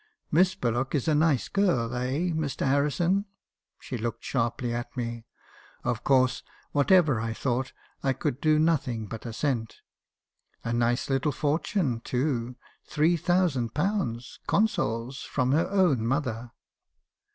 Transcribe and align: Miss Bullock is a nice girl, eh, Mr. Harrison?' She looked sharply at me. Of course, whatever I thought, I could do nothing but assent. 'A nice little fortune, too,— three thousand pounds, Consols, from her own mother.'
Miss 0.31 0.55
Bullock 0.55 0.95
is 0.95 1.07
a 1.07 1.13
nice 1.13 1.47
girl, 1.47 1.93
eh, 1.93 2.31
Mr. 2.31 2.65
Harrison?' 2.65 3.25
She 3.79 3.99
looked 3.99 4.23
sharply 4.23 4.73
at 4.73 4.97
me. 4.97 5.27
Of 5.83 6.03
course, 6.03 6.41
whatever 6.71 7.19
I 7.19 7.33
thought, 7.33 7.71
I 8.01 8.13
could 8.13 8.41
do 8.41 8.57
nothing 8.57 9.05
but 9.05 9.27
assent. 9.27 9.81
'A 10.63 10.73
nice 10.73 11.07
little 11.07 11.31
fortune, 11.31 11.99
too,— 11.99 12.55
three 12.91 13.15
thousand 13.15 13.75
pounds, 13.75 14.39
Consols, 14.47 15.21
from 15.21 15.51
her 15.51 15.69
own 15.69 16.03
mother.' 16.07 16.49